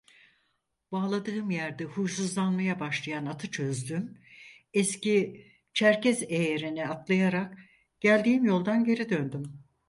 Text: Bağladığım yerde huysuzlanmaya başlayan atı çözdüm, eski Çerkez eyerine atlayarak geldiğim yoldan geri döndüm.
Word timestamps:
Bağladığım 0.91 1.51
yerde 1.51 1.83
huysuzlanmaya 1.83 2.79
başlayan 2.79 3.25
atı 3.25 3.51
çözdüm, 3.51 4.17
eski 4.73 5.45
Çerkez 5.73 6.23
eyerine 6.23 6.87
atlayarak 6.87 7.57
geldiğim 7.99 8.45
yoldan 8.45 8.83
geri 8.85 9.09
döndüm. 9.09 9.59